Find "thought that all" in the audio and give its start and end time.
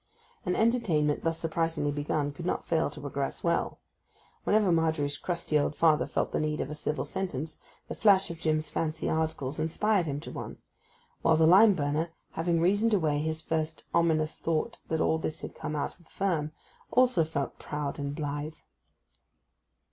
14.39-15.19